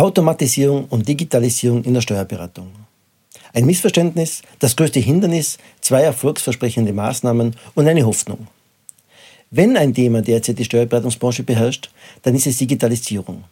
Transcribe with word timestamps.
Automatisierung 0.00 0.86
und 0.86 1.06
Digitalisierung 1.06 1.84
in 1.84 1.92
der 1.92 2.00
Steuerberatung. 2.00 2.68
Ein 3.52 3.66
Missverständnis, 3.66 4.40
das 4.58 4.74
größte 4.74 4.98
Hindernis, 4.98 5.58
zwei 5.82 6.00
erfolgsversprechende 6.00 6.94
Maßnahmen 6.94 7.54
und 7.74 7.86
eine 7.86 8.06
Hoffnung. 8.06 8.46
Wenn 9.50 9.76
ein 9.76 9.92
Thema 9.92 10.22
derzeit 10.22 10.58
die 10.58 10.64
Steuerberatungsbranche 10.64 11.42
beherrscht, 11.42 11.90
dann 12.22 12.34
ist 12.34 12.46
es 12.46 12.56
Digitalisierung. 12.56 13.44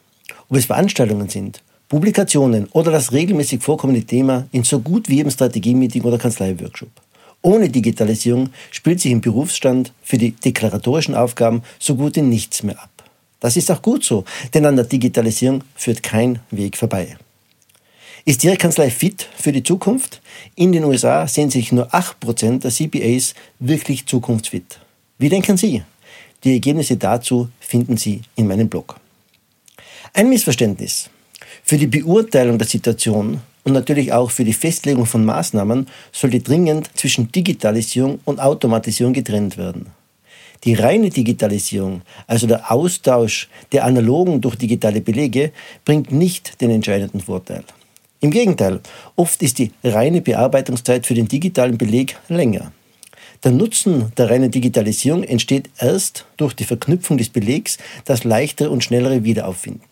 Ob 0.49 0.57
es 0.57 0.65
Veranstaltungen 0.65 1.29
sind, 1.29 1.63
Publikationen 1.87 2.67
oder 2.73 2.93
das 2.93 3.13
regelmäßig 3.13 3.63
vorkommende 3.63 4.05
Thema 4.05 4.47
in 4.51 4.65
so 4.65 4.81
gut 4.81 5.11
wie 5.11 5.17
jedem 5.17 5.31
Strategiemeeting 5.31 6.03
oder 6.03 6.17
Kanzleiworkshop. 6.17 6.89
Ohne 7.43 7.69
Digitalisierung 7.69 8.49
spielt 8.71 9.01
sich 9.01 9.13
im 9.13 9.21
Berufsstand 9.21 9.93
für 10.03 10.17
die 10.17 10.31
deklaratorischen 10.31 11.15
Aufgaben 11.15 11.63
so 11.79 11.95
gut 11.95 12.17
wie 12.17 12.23
nichts 12.23 12.63
mehr 12.63 12.83
ab. 12.83 12.98
Das 13.41 13.57
ist 13.57 13.71
auch 13.71 13.83
gut 13.83 14.05
so, 14.05 14.25
denn 14.53 14.67
an 14.67 14.77
der 14.77 14.85
Digitalisierung 14.85 15.63
führt 15.75 16.03
kein 16.03 16.41
Weg 16.51 16.77
vorbei. 16.77 17.17
Ist 18.25 18.45
Ihre 18.45 18.57
Kanzlei 18.57 18.91
fit 18.91 19.29
für 19.37 19.53
die 19.53 19.63
Zukunft? 19.63 20.21
In 20.55 20.73
den 20.73 20.85
USA 20.85 21.27
sehen 21.27 21.51
sich 21.51 21.73
nur 21.73 21.95
8% 21.95 22.61
der 22.61 22.71
CPAs 22.71 23.35
wirklich 23.59 24.07
zukunftsfit. 24.07 24.81
Wie 25.19 25.29
denken 25.29 25.57
Sie? 25.57 25.83
Die 26.45 26.53
Ergebnisse 26.53 26.97
dazu 26.97 27.49
finden 27.61 27.97
Sie 27.97 28.23
in 28.37 28.47
meinem 28.47 28.69
Blog. 28.69 29.01
Ein 30.13 30.29
Missverständnis. 30.29 31.11
Für 31.63 31.79
die 31.79 31.87
Beurteilung 31.87 32.59
der 32.59 32.67
Situation 32.67 33.41
und 33.65 33.73
natürlich 33.73 34.13
auch 34.13 34.31
für 34.31 34.45
die 34.45 34.53
Festlegung 34.53 35.07
von 35.07 35.25
Maßnahmen 35.25 35.87
sollte 36.13 36.41
dringend 36.41 36.91
zwischen 36.95 37.31
Digitalisierung 37.33 38.21
und 38.25 38.41
Automatisierung 38.41 39.13
getrennt 39.13 39.57
werden. 39.57 39.87
Die 40.65 40.75
reine 40.75 41.11
Digitalisierung, 41.11 42.03
also 42.27 42.47
der 42.47 42.73
Austausch 42.73 43.49
der 43.73 43.85
analogen 43.85 44.41
durch 44.41 44.57
digitale 44.57 45.01
Belege, 45.01 45.53
bringt 45.85 46.11
nicht 46.13 46.61
den 46.61 46.71
entscheidenden 46.71 47.21
Vorteil. 47.21 47.65
Im 48.21 48.33
Gegenteil, 48.33 48.81
oft 49.15 49.41
ist 49.43 49.59
die 49.59 49.71
reine 49.85 50.21
Bearbeitungszeit 50.21 51.07
für 51.07 51.15
den 51.15 51.29
digitalen 51.29 51.79
Beleg 51.79 52.17
länger. 52.29 52.73
Der 53.45 53.53
Nutzen 53.53 54.13
der 54.17 54.31
reinen 54.31 54.51
Digitalisierung 54.51 55.23
entsteht 55.23 55.71
erst 55.79 56.27
durch 56.37 56.55
die 56.55 56.65
Verknüpfung 56.65 57.19
des 57.19 57.29
Belegs, 57.29 57.79
das 58.05 58.25
leichtere 58.25 58.71
und 58.71 58.83
schnellere 58.83 59.23
Wiederauffinden. 59.23 59.83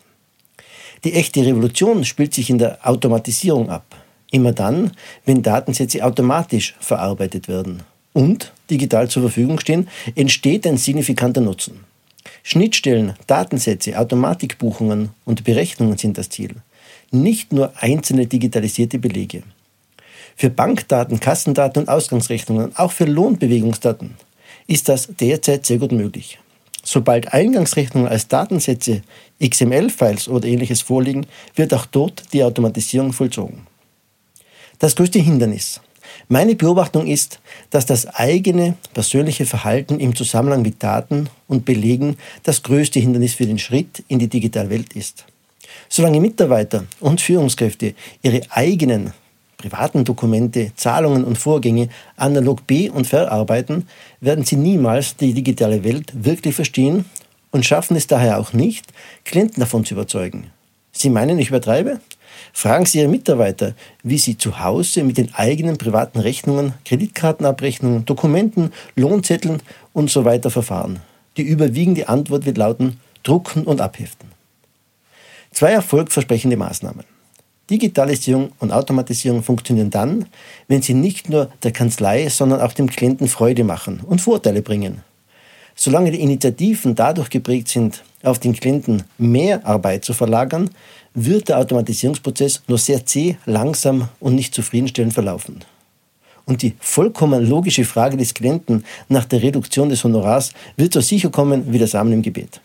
Die 1.05 1.12
echte 1.12 1.47
Revolution 1.47 2.05
spielt 2.05 2.34
sich 2.34 2.51
in 2.51 2.58
der 2.58 2.78
Automatisierung 2.83 3.70
ab. 3.70 3.84
Immer 4.33 4.51
dann, 4.51 4.91
wenn 5.25 5.45
Datensätze 5.45 6.05
automatisch 6.05 6.75
verarbeitet 6.80 7.47
werden 7.47 7.84
und 8.17 8.53
digital 8.70 9.09
zur 9.11 9.22
Verfügung 9.22 9.61
stehen, 9.61 9.89
entsteht 10.14 10.67
ein 10.67 10.78
signifikanter 10.78 11.42
Nutzen. 11.42 11.84
Schnittstellen, 12.42 13.12
Datensätze, 13.27 13.98
Automatikbuchungen 13.98 15.11
und 15.27 15.45
Berechnungen 15.45 15.98
sind 15.98 16.17
das 16.17 16.31
Ziel. 16.31 16.55
Nicht 17.11 17.53
nur 17.53 17.73
einzelne 17.77 18.27
digitalisierte 18.27 18.98
Belege. 18.98 19.42
Für 20.34 20.48
Bankdaten, 20.48 21.20
Kassendaten 21.20 21.83
und 21.83 21.89
Ausgangsrechnungen, 21.91 22.75
auch 22.77 22.92
für 22.92 23.05
Lohnbewegungsdaten 23.05 24.14
ist 24.67 24.89
das 24.89 25.08
derzeit 25.20 25.67
sehr 25.67 25.78
gut 25.78 25.92
möglich. 25.92 26.39
Sobald 26.83 27.34
Eingangsrechnungen 27.34 28.08
als 28.08 28.28
Datensätze, 28.28 29.03
XML-Files 29.45 30.28
oder 30.28 30.48
ähnliches 30.48 30.80
vorliegen, 30.80 31.27
wird 31.55 31.75
auch 31.75 31.84
dort 31.84 32.33
die 32.33 32.42
Automatisierung 32.42 33.12
vollzogen. 33.12 33.67
Das 34.79 34.96
größte 34.96 35.19
Hindernis 35.19 35.80
meine 36.28 36.55
Beobachtung 36.55 37.06
ist, 37.06 37.40
dass 37.70 37.86
das 37.86 38.06
eigene 38.06 38.74
persönliche 38.94 39.46
Verhalten 39.46 40.00
im 40.00 40.14
Zusammenhang 40.14 40.62
mit 40.62 40.83
Daten 40.83 41.28
und 41.48 41.64
Belegen 41.64 42.17
das 42.42 42.62
größte 42.62 42.98
Hindernis 42.98 43.34
für 43.34 43.46
den 43.46 43.58
Schritt 43.58 44.05
in 44.08 44.18
die 44.18 44.28
digitale 44.28 44.70
Welt 44.70 44.95
ist. 44.95 45.24
Solange 45.89 46.20
Mitarbeiter 46.20 46.84
und 47.00 47.20
Führungskräfte 47.20 47.95
ihre 48.22 48.40
eigenen 48.50 49.12
privaten 49.56 50.05
Dokumente, 50.05 50.72
Zahlungen 50.77 51.24
und 51.24 51.39
Vorgänge 51.39 51.89
analog 52.16 52.66
be- 52.66 52.90
und 52.92 53.06
verarbeiten, 53.06 53.89
werden 54.20 54.45
sie 54.45 54.56
niemals 54.56 55.16
die 55.16 55.33
digitale 55.33 55.83
Welt 55.84 56.12
wirklich 56.14 56.55
verstehen 56.55 57.05
und 57.50 57.64
schaffen 57.64 57.96
es 57.96 58.06
daher 58.06 58.39
auch 58.39 58.52
nicht, 58.52 58.86
Klienten 59.24 59.61
davon 59.61 59.84
zu 59.84 59.95
überzeugen. 59.95 60.50
Sie 60.92 61.11
meinen, 61.11 61.39
ich 61.39 61.48
übertreibe? 61.48 62.00
Fragen 62.52 62.86
Sie 62.86 62.98
Ihre 62.98 63.08
Mitarbeiter, 63.08 63.74
wie 64.02 64.19
sie 64.19 64.39
zu 64.39 64.61
Hause 64.61 65.05
mit 65.05 65.19
den 65.19 65.35
eigenen 65.35 65.79
privaten 65.79 66.19
Rechnungen, 66.20 66.74
Kreditkartenabrechnungen, 66.85 68.05
Dokumenten, 68.05 68.73
Lohnzetteln 68.95 69.63
und 69.92 70.11
so 70.11 70.24
weiter 70.24 70.51
verfahren. 70.51 71.01
Die 71.36 71.42
überwiegende 71.42 72.08
Antwort 72.08 72.46
wird 72.46 72.58
lauten, 72.58 73.01
drucken 73.23 73.64
und 73.64 73.80
abheften. 73.80 74.30
Zwei 75.52 75.73
erfolgversprechende 75.73 76.57
Maßnahmen. 76.57 77.05
Digitalisierung 77.70 78.52
und 78.61 78.73
Automatisierung 78.73 79.42
funktionieren 79.42 79.91
dann, 79.91 80.27
wenn 80.69 80.83
sie 80.83 80.95
nicht 80.95 81.29
nur 81.29 81.51
der 81.63 81.73
Kanzlei, 81.73 82.29
sondern 82.29 82.61
auch 82.61 82.73
dem 82.73 82.89
Klienten 82.89 83.27
Freude 83.27 83.64
machen 83.64 84.01
und 84.07 84.20
Vorteile 84.20 84.63
bringen. 84.63 85.02
Solange 85.77 86.11
die 86.11 86.20
Initiativen 86.20 86.95
dadurch 86.95 87.29
geprägt 87.29 87.69
sind, 87.69 88.03
auf 88.23 88.39
den 88.39 88.55
Klienten 88.55 89.05
mehr 89.19 89.64
Arbeit 89.67 90.05
zu 90.05 90.14
verlagern, 90.14 90.70
wird 91.14 91.48
der 91.48 91.59
Automatisierungsprozess 91.59 92.63
nur 92.67 92.79
sehr 92.79 93.05
zäh, 93.05 93.37
langsam 93.45 94.09
und 94.19 94.35
nicht 94.35 94.55
zufriedenstellend 94.55 95.13
verlaufen. 95.13 95.63
Und 96.47 96.63
die 96.63 96.75
vollkommen 96.81 97.47
logische 97.47 97.85
Frage 97.85 98.17
des 98.17 98.33
Klienten 98.33 98.85
nach 99.09 99.25
der 99.27 99.42
Reduktion 99.42 99.89
des 99.89 100.03
Honorars 100.03 100.53
wird 100.77 100.95
so 100.95 101.01
sicher 101.01 101.29
kommen 101.29 101.73
wie 101.73 101.79
das 101.79 101.91
Samen 101.91 102.13
im 102.13 102.23
Gebet. 102.23 102.61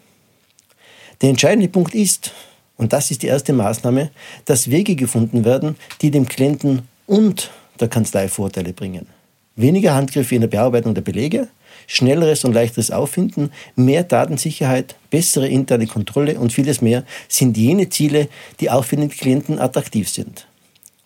Der 1.21 1.29
entscheidende 1.29 1.67
Punkt 1.67 1.93
ist, 1.93 2.31
und 2.77 2.93
das 2.93 3.11
ist 3.11 3.23
die 3.23 3.27
erste 3.27 3.53
Maßnahme, 3.53 4.11
dass 4.45 4.69
Wege 4.69 4.95
gefunden 4.95 5.45
werden, 5.45 5.75
die 6.01 6.11
dem 6.11 6.27
Klienten 6.27 6.83
und 7.07 7.51
der 7.79 7.89
Kanzlei 7.89 8.27
Vorteile 8.27 8.73
bringen. 8.73 9.07
Weniger 9.55 9.93
Handgriffe 9.93 10.35
in 10.35 10.41
der 10.41 10.47
Bearbeitung 10.47 10.93
der 10.93 11.01
Belege, 11.01 11.47
schnelleres 11.87 12.43
und 12.43 12.53
leichteres 12.53 12.91
Auffinden, 12.91 13.51
mehr 13.75 14.03
Datensicherheit, 14.03 14.95
bessere 15.09 15.47
interne 15.47 15.87
Kontrolle 15.87 16.39
und 16.39 16.53
vieles 16.53 16.81
mehr 16.81 17.03
sind 17.27 17.57
jene 17.57 17.89
Ziele, 17.89 18.27
die 18.59 18.69
auch 18.69 18.85
für 18.85 18.95
den 18.95 19.09
Klienten 19.09 19.59
attraktiv 19.59 20.09
sind. 20.09 20.47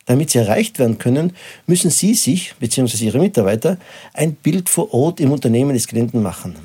Damit 0.05 0.29
sie 0.29 0.37
erreicht 0.37 0.77
werden 0.77 0.99
können, 0.99 1.33
müssen 1.65 1.89
Sie 1.89 2.13
sich 2.13 2.53
bzw. 2.59 3.05
Ihre 3.05 3.19
Mitarbeiter 3.19 3.77
ein 4.13 4.35
Bild 4.35 4.69
vor 4.69 4.93
Ort 4.93 5.19
im 5.19 5.31
Unternehmen 5.31 5.73
des 5.73 5.87
Klienten 5.87 6.21
machen. 6.21 6.55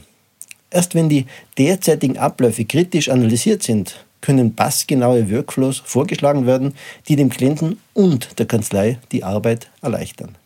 Erst 0.71 0.95
wenn 0.95 1.09
die 1.09 1.27
derzeitigen 1.59 2.19
Abläufe 2.19 2.65
kritisch 2.65 3.09
analysiert 3.09 3.63
sind, 3.63 4.05
können 4.21 4.55
passgenaue 4.55 5.31
Workflows 5.31 5.83
vorgeschlagen 5.85 6.47
werden, 6.47 6.75
die 7.09 7.17
dem 7.17 7.31
Klienten 7.31 7.79
und 7.95 8.39
der 8.39 8.47
Kanzlei 8.47 8.99
die 9.13 9.25
Arbeit 9.25 9.71
erleichtern. 9.81 10.37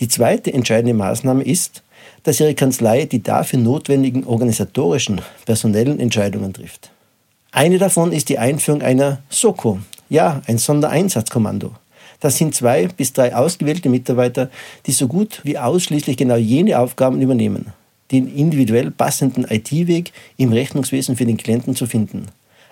Die 0.00 0.08
zweite 0.08 0.52
entscheidende 0.52 0.94
Maßnahme 0.94 1.44
ist, 1.44 1.82
dass 2.22 2.40
Ihre 2.40 2.54
Kanzlei 2.54 3.06
die 3.06 3.22
dafür 3.22 3.58
notwendigen 3.58 4.24
organisatorischen, 4.24 5.20
personellen 5.44 6.00
Entscheidungen 6.00 6.52
trifft. 6.52 6.90
Eine 7.52 7.78
davon 7.78 8.12
ist 8.12 8.28
die 8.28 8.38
Einführung 8.38 8.82
einer 8.82 9.18
SOKO, 9.30 9.78
ja, 10.08 10.42
ein 10.46 10.58
Sondereinsatzkommando. 10.58 11.72
Das 12.20 12.36
sind 12.36 12.54
zwei 12.54 12.88
bis 12.88 13.12
drei 13.12 13.34
ausgewählte 13.34 13.88
Mitarbeiter, 13.88 14.50
die 14.86 14.92
so 14.92 15.06
gut 15.06 15.40
wie 15.44 15.58
ausschließlich 15.58 16.16
genau 16.16 16.36
jene 16.36 16.78
Aufgaben 16.78 17.20
übernehmen, 17.20 17.72
den 18.10 18.34
individuell 18.34 18.90
passenden 18.90 19.46
IT-Weg 19.48 20.12
im 20.36 20.52
Rechnungswesen 20.52 21.16
für 21.16 21.26
den 21.26 21.36
Klienten 21.36 21.76
zu 21.76 21.86
finden. 21.86 22.26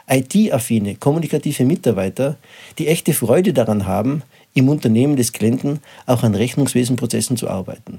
IT-affine, 0.09 0.97
kommunikative 0.97 1.65
Mitarbeiter, 1.65 2.37
die 2.79 2.89
echte 2.89 3.15
Freude 3.15 3.53
daran 3.53 3.87
haben, 3.87 4.23
im 4.55 4.69
Unternehmen 4.69 5.17
des 5.17 5.33
Klienten 5.33 5.81
auch 6.07 6.23
an 6.23 6.35
Rechnungswesenprozessen 6.35 7.37
zu 7.37 7.49
arbeiten. 7.49 7.99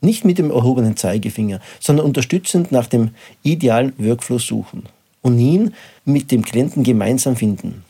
Nicht 0.00 0.24
mit 0.24 0.38
dem 0.38 0.50
erhobenen 0.50 0.96
Zeigefinger, 0.96 1.60
sondern 1.80 2.06
unterstützend 2.06 2.70
nach 2.70 2.86
dem 2.86 3.10
idealen 3.42 3.92
Workflow 3.98 4.38
suchen 4.38 4.84
und 5.22 5.38
ihn 5.38 5.74
mit 6.04 6.30
dem 6.30 6.44
Klienten 6.44 6.84
gemeinsam 6.84 7.36
finden. 7.36 7.84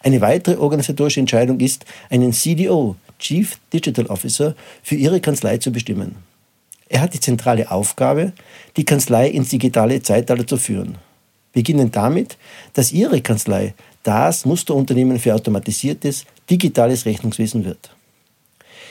Eine 0.00 0.20
weitere 0.20 0.56
organisatorische 0.56 1.20
Entscheidung 1.20 1.60
ist, 1.60 1.84
einen 2.10 2.32
CDO, 2.32 2.96
Chief 3.18 3.58
Digital 3.72 4.06
Officer, 4.06 4.54
für 4.82 4.94
Ihre 4.94 5.20
Kanzlei 5.20 5.58
zu 5.58 5.72
bestimmen. 5.72 6.16
Er 6.88 7.00
hat 7.00 7.14
die 7.14 7.20
zentrale 7.20 7.70
Aufgabe, 7.70 8.32
die 8.76 8.84
Kanzlei 8.84 9.28
ins 9.28 9.48
digitale 9.48 10.02
Zeitalter 10.02 10.46
zu 10.46 10.56
führen. 10.56 10.98
Beginnend 11.52 11.96
damit, 11.96 12.36
dass 12.74 12.92
Ihre 12.92 13.20
Kanzlei 13.20 13.74
das 14.02 14.44
Musterunternehmen 14.44 15.18
für 15.18 15.34
automatisiertes, 15.34 16.24
digitales 16.48 17.06
Rechnungswesen 17.06 17.64
wird. 17.64 17.90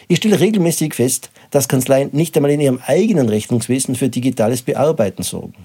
Ich 0.07 0.18
stelle 0.18 0.39
regelmäßig 0.39 0.94
fest, 0.94 1.30
dass 1.51 1.68
Kanzleien 1.68 2.09
nicht 2.12 2.36
einmal 2.36 2.50
in 2.51 2.62
ihrem 2.62 2.80
eigenen 2.86 3.30
Rechnungswesen 3.30 3.95
für 3.95 4.09
digitales 4.09 4.62
Bearbeiten 4.62 5.24
sorgen. 5.24 5.56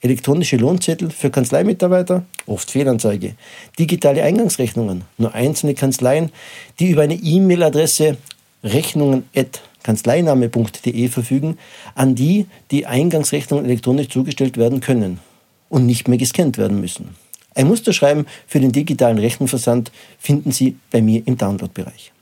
Elektronische 0.00 0.56
Lohnzettel 0.56 1.10
für 1.10 1.30
Kanzleimitarbeiter, 1.30 2.24
oft 2.46 2.68
Fehlanzeige. 2.70 3.34
Digitale 3.78 4.22
Eingangsrechnungen, 4.22 5.04
nur 5.16 5.34
einzelne 5.34 5.74
Kanzleien, 5.74 6.30
die 6.78 6.90
über 6.90 7.00
eine 7.02 7.14
E-Mail-Adresse 7.14 8.18
rechnungen.kanzleiname.de 8.62 11.08
verfügen, 11.08 11.56
an 11.94 12.14
die 12.14 12.46
die 12.70 12.84
Eingangsrechnungen 12.86 13.64
elektronisch 13.64 14.10
zugestellt 14.10 14.58
werden 14.58 14.80
können 14.80 15.20
und 15.68 15.86
nicht 15.86 16.08
mehr 16.08 16.18
gescannt 16.18 16.58
werden 16.58 16.80
müssen. 16.80 17.16
Ein 17.54 17.68
Musterschreiben 17.68 18.26
für 18.46 18.60
den 18.60 18.72
digitalen 18.72 19.18
Rechnungsversand 19.18 19.90
finden 20.18 20.52
Sie 20.52 20.76
bei 20.90 21.00
mir 21.00 21.22
im 21.26 21.38
Download-Bereich. 21.38 22.13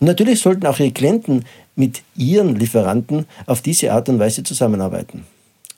Und 0.00 0.06
natürlich 0.06 0.40
sollten 0.40 0.66
auch 0.66 0.78
Ihre 0.78 0.92
Klienten 0.92 1.44
mit 1.76 2.02
Ihren 2.16 2.56
Lieferanten 2.56 3.26
auf 3.46 3.62
diese 3.62 3.92
Art 3.92 4.08
und 4.08 4.18
Weise 4.18 4.42
zusammenarbeiten. 4.42 5.24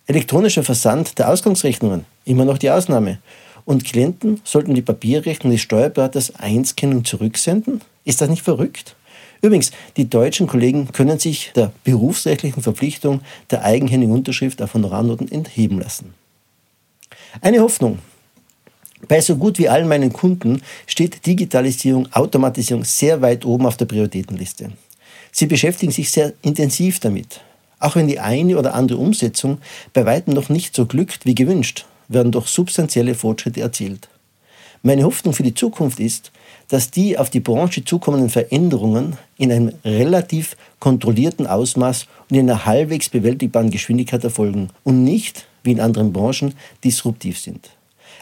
Elektronischer 0.06 0.62
Versand 0.62 1.18
der 1.18 1.28
Ausgangsrechnungen, 1.28 2.04
immer 2.24 2.44
noch 2.44 2.58
die 2.58 2.70
Ausnahme. 2.70 3.18
Und 3.64 3.84
Klienten 3.84 4.40
sollten 4.44 4.74
die 4.74 4.82
Papierrechnung 4.82 5.52
des 5.52 5.62
Steuerberaters 5.62 6.36
einscannen 6.36 6.98
und 6.98 7.06
zurücksenden? 7.08 7.80
Ist 8.04 8.20
das 8.20 8.28
nicht 8.28 8.42
verrückt? 8.42 8.94
Übrigens, 9.42 9.72
die 9.96 10.08
deutschen 10.08 10.46
Kollegen 10.46 10.92
können 10.92 11.18
sich 11.18 11.52
der 11.54 11.72
berufsrechtlichen 11.84 12.62
Verpflichtung 12.62 13.20
der 13.50 13.64
eigenhändigen 13.64 14.14
Unterschrift 14.14 14.62
auf 14.62 14.74
Honorarnoten 14.74 15.30
entheben 15.30 15.80
lassen. 15.80 16.14
Eine 17.40 17.60
Hoffnung. 17.60 17.98
Bei 19.08 19.20
so 19.20 19.36
gut 19.36 19.58
wie 19.58 19.68
allen 19.68 19.88
meinen 19.88 20.12
Kunden 20.12 20.62
steht 20.86 21.26
Digitalisierung, 21.26 22.10
Automatisierung 22.12 22.84
sehr 22.84 23.20
weit 23.20 23.44
oben 23.44 23.66
auf 23.66 23.76
der 23.76 23.84
Prioritätenliste. 23.84 24.70
Sie 25.32 25.46
beschäftigen 25.46 25.92
sich 25.92 26.10
sehr 26.10 26.32
intensiv 26.42 26.98
damit. 27.00 27.40
Auch 27.78 27.96
wenn 27.96 28.08
die 28.08 28.20
eine 28.20 28.56
oder 28.58 28.74
andere 28.74 28.98
Umsetzung 28.98 29.58
bei 29.92 30.06
weitem 30.06 30.32
noch 30.32 30.48
nicht 30.48 30.74
so 30.74 30.86
glückt 30.86 31.26
wie 31.26 31.34
gewünscht, 31.34 31.84
werden 32.08 32.32
doch 32.32 32.46
substanzielle 32.46 33.14
Fortschritte 33.14 33.60
erzielt. 33.60 34.08
Meine 34.82 35.04
Hoffnung 35.04 35.34
für 35.34 35.42
die 35.42 35.54
Zukunft 35.54 36.00
ist, 36.00 36.32
dass 36.68 36.90
die 36.90 37.18
auf 37.18 37.28
die 37.28 37.40
Branche 37.40 37.84
zukommenden 37.84 38.30
Veränderungen 38.30 39.18
in 39.36 39.52
einem 39.52 39.72
relativ 39.84 40.56
kontrollierten 40.78 41.46
Ausmaß 41.46 42.06
und 42.30 42.36
in 42.36 42.48
einer 42.48 42.64
halbwegs 42.64 43.08
bewältigbaren 43.08 43.70
Geschwindigkeit 43.70 44.24
erfolgen 44.24 44.70
und 44.84 45.04
nicht, 45.04 45.46
wie 45.64 45.72
in 45.72 45.80
anderen 45.80 46.12
Branchen, 46.12 46.54
disruptiv 46.82 47.38
sind. 47.38 47.75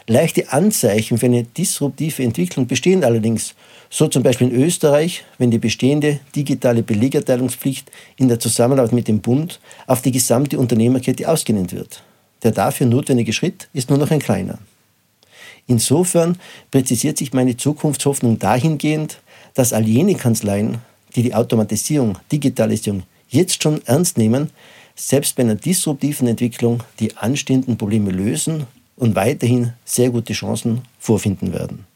Leichte 0.07 0.53
Anzeichen 0.53 1.17
für 1.17 1.27
eine 1.27 1.45
disruptive 1.45 2.23
Entwicklung 2.23 2.67
bestehen 2.67 3.05
allerdings, 3.05 3.55
so 3.89 4.07
zum 4.07 4.23
Beispiel 4.23 4.49
in 4.49 4.63
Österreich, 4.63 5.25
wenn 5.39 5.51
die 5.51 5.59
bestehende 5.59 6.21
digitale 6.37 6.83
Belegerteilungspflicht 6.83 7.91
in 8.19 8.29
der 8.29 8.39
Zusammenarbeit 8.39 8.93
mit 8.93 9.09
dem 9.09 9.21
Bund 9.21 9.61
auf 9.87 10.03
die 10.03 10.13
gesamte 10.13 10.59
Unternehmerkette 10.59 11.27
ausgedehnt 11.27 11.73
wird. 11.73 12.03
Der 12.43 12.51
dafür 12.51 12.87
notwendige 12.87 13.33
Schritt 13.33 13.69
ist 13.73 13.89
nur 13.89 13.99
noch 13.99 14.11
ein 14.11 14.19
kleiner. 14.19 14.59
Insofern 15.67 16.37
präzisiert 16.71 17.17
sich 17.17 17.33
meine 17.33 17.57
Zukunftshoffnung 17.57 18.39
dahingehend, 18.39 19.21
dass 19.55 19.73
all 19.73 19.87
jene 19.89 20.17
Kanzleien, 20.17 20.83
die 21.17 21.23
die 21.23 21.35
Automatisierung, 21.35 22.19
Digitalisierung 22.31 23.05
jetzt 23.31 23.63
schon 23.63 23.81
ernst 23.87 24.19
nehmen, 24.19 24.51
selbst 24.97 25.35
bei 25.37 25.45
einer 25.45 25.55
disruptiven 25.55 26.29
Entwicklung 26.29 26.83
die 27.01 27.17
anstehenden 27.17 27.79
Probleme 27.79 28.11
lösen 28.11 28.67
und 28.97 29.17
weiterhin 29.17 29.73
sehr 29.85 30.11
gute 30.11 30.33
Chancen 30.33 30.83
vorfinden 30.99 31.53
werden. 31.53 31.87